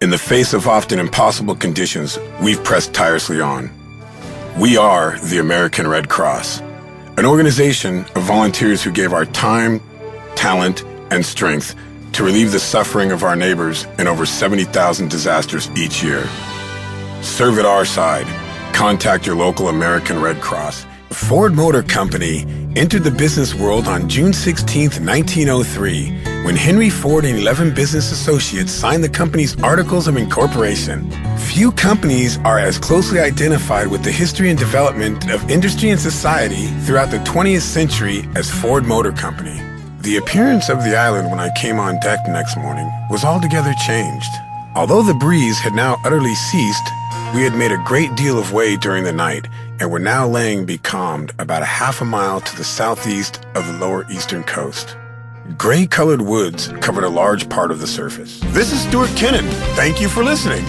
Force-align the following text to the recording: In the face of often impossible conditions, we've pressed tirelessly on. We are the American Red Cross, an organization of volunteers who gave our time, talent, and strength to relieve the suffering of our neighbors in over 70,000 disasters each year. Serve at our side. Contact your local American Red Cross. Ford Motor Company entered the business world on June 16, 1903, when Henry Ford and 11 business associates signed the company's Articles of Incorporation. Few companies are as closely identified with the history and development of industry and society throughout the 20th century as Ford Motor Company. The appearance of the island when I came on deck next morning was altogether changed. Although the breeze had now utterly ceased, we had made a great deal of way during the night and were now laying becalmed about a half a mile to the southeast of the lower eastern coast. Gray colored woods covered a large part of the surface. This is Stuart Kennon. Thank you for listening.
In 0.00 0.10
the 0.10 0.16
face 0.18 0.52
of 0.52 0.68
often 0.68 1.00
impossible 1.00 1.56
conditions, 1.56 2.20
we've 2.40 2.62
pressed 2.62 2.94
tirelessly 2.94 3.40
on. 3.40 3.68
We 4.56 4.76
are 4.76 5.18
the 5.18 5.38
American 5.38 5.88
Red 5.88 6.08
Cross, 6.08 6.60
an 7.16 7.26
organization 7.26 8.04
of 8.14 8.22
volunteers 8.22 8.80
who 8.80 8.92
gave 8.92 9.12
our 9.12 9.24
time, 9.24 9.80
talent, 10.36 10.84
and 11.10 11.26
strength 11.26 11.74
to 12.12 12.22
relieve 12.22 12.52
the 12.52 12.60
suffering 12.60 13.10
of 13.10 13.24
our 13.24 13.34
neighbors 13.34 13.88
in 13.98 14.06
over 14.06 14.24
70,000 14.24 15.10
disasters 15.10 15.68
each 15.76 16.00
year. 16.00 16.28
Serve 17.20 17.58
at 17.58 17.66
our 17.66 17.84
side. 17.84 18.28
Contact 18.72 19.26
your 19.26 19.34
local 19.34 19.66
American 19.66 20.22
Red 20.22 20.40
Cross. 20.40 20.86
Ford 21.10 21.56
Motor 21.56 21.82
Company 21.82 22.46
entered 22.76 23.02
the 23.02 23.10
business 23.10 23.52
world 23.52 23.88
on 23.88 24.08
June 24.08 24.32
16, 24.32 24.90
1903, 25.04 26.27
when 26.48 26.56
Henry 26.56 26.88
Ford 26.88 27.26
and 27.26 27.38
11 27.38 27.74
business 27.74 28.10
associates 28.10 28.72
signed 28.72 29.04
the 29.04 29.08
company's 29.10 29.54
Articles 29.62 30.08
of 30.08 30.16
Incorporation. 30.16 31.10
Few 31.36 31.70
companies 31.72 32.38
are 32.38 32.58
as 32.58 32.78
closely 32.78 33.20
identified 33.20 33.88
with 33.88 34.02
the 34.02 34.10
history 34.10 34.48
and 34.48 34.58
development 34.58 35.30
of 35.30 35.50
industry 35.50 35.90
and 35.90 36.00
society 36.00 36.68
throughout 36.86 37.10
the 37.10 37.18
20th 37.18 37.60
century 37.60 38.26
as 38.34 38.50
Ford 38.50 38.86
Motor 38.86 39.12
Company. 39.12 39.60
The 40.00 40.16
appearance 40.16 40.70
of 40.70 40.82
the 40.84 40.96
island 40.96 41.30
when 41.30 41.38
I 41.38 41.54
came 41.54 41.78
on 41.78 42.00
deck 42.00 42.20
next 42.26 42.56
morning 42.56 42.90
was 43.10 43.24
altogether 43.24 43.74
changed. 43.86 44.32
Although 44.74 45.02
the 45.02 45.12
breeze 45.12 45.58
had 45.58 45.74
now 45.74 45.98
utterly 46.02 46.34
ceased, 46.34 46.88
we 47.34 47.42
had 47.42 47.58
made 47.58 47.72
a 47.72 47.84
great 47.84 48.16
deal 48.16 48.38
of 48.38 48.54
way 48.54 48.78
during 48.78 49.04
the 49.04 49.12
night 49.12 49.46
and 49.80 49.90
were 49.90 49.98
now 49.98 50.26
laying 50.26 50.64
becalmed 50.64 51.30
about 51.38 51.60
a 51.60 51.66
half 51.66 52.00
a 52.00 52.06
mile 52.06 52.40
to 52.40 52.56
the 52.56 52.64
southeast 52.64 53.44
of 53.54 53.66
the 53.66 53.74
lower 53.74 54.10
eastern 54.10 54.42
coast. 54.44 54.96
Gray 55.56 55.86
colored 55.86 56.20
woods 56.20 56.68
covered 56.80 57.04
a 57.04 57.08
large 57.08 57.48
part 57.48 57.70
of 57.70 57.80
the 57.80 57.86
surface. 57.86 58.38
This 58.48 58.70
is 58.70 58.82
Stuart 58.82 59.08
Kennon. 59.16 59.46
Thank 59.76 59.98
you 60.00 60.08
for 60.08 60.22
listening. 60.22 60.64